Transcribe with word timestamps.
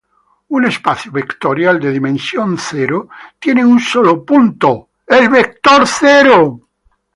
Un 0.57 0.65
espacio 0.69 1.11
vectorial 1.11 1.79
de 1.79 1.91
dimensión 1.91 2.57
cero 2.57 3.07
tiene 3.37 3.63
un 3.63 3.79
solo 3.79 4.25
punto, 4.25 4.89
el 5.05 5.29
vector 5.29 5.85
cero. 5.87 6.67